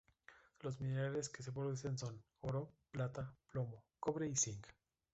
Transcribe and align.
Los 0.61 0.81
minerales 0.81 1.29
que 1.29 1.43
se 1.43 1.51
producen 1.51 1.95
son: 1.95 2.19
oro, 2.39 2.71
plata, 2.89 3.35
plomo, 3.51 3.83
cobre 3.99 4.27
y 4.27 4.35
zinc. 4.35 4.65